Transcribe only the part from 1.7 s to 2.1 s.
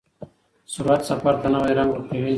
رنګ